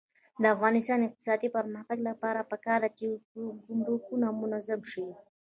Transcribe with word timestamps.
د 0.41 0.43
افغانستان 0.55 0.97
د 1.01 1.07
اقتصادي 1.09 1.49
پرمختګ 1.57 1.97
لپاره 2.09 2.47
پکار 2.51 2.79
ده 2.83 2.89
چې 2.97 3.07
ګمرکونه 3.67 4.27
منظم 4.41 4.81
شي. 4.91 5.05